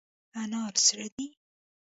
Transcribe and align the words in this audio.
انار 0.41 0.73
سره 0.85 1.07
دي. 1.15 1.25